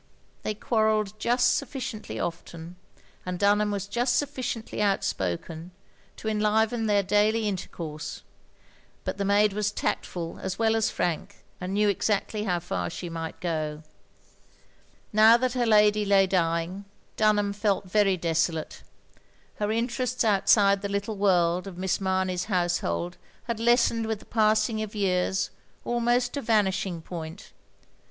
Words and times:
They 0.41 0.55
quarrelled 0.55 1.13
just 1.19 1.55
sufficiently 1.55 2.19
often, 2.19 2.75
and 3.23 3.37
Dunham 3.37 3.69
was 3.69 3.85
just 3.85 4.15
suffi 4.19 4.41
ciently 4.41 4.79
outspoken, 4.79 5.69
to 6.15 6.27
enliven 6.27 6.87
their 6.87 7.03
daily 7.03 7.47
inter 7.47 7.67
course; 7.67 8.23
but 9.03 9.19
the 9.19 9.25
maid 9.25 9.53
was 9.53 9.69
tactful 9.71 10.39
as 10.41 10.57
well 10.57 10.75
as 10.75 10.89
frank, 10.89 11.43
and 11.59 11.75
knew 11.75 11.87
exactly 11.87 12.45
how 12.45 12.59
far 12.59 12.89
she 12.89 13.09
might 13.09 13.39
go. 13.41 13.83
OF 13.83 13.83
GROSVENOR 13.83 13.83
SQUARE 14.23 15.01
15 15.03 15.07
Now 15.13 15.37
that 15.37 15.53
her 15.53 15.65
lady 15.67 16.03
lay 16.03 16.25
dying, 16.25 16.85
Dtrnham 17.17 17.53
felt 17.53 17.85
very 17.85 18.17
desolate; 18.17 18.81
her 19.57 19.71
interests 19.71 20.23
outside 20.23 20.81
the 20.81 20.89
little 20.89 21.15
world 21.15 21.67
of 21.67 21.77
Miss 21.77 22.01
Mamey's 22.01 22.45
household 22.45 23.17
had 23.43 23.59
lessened 23.59 24.07
with 24.07 24.17
the 24.17 24.25
passing 24.25 24.81
of 24.81 24.95
years 24.95 25.51
almost 25.85 26.33
to 26.33 26.41
vanishing 26.41 27.03
point. 27.03 27.51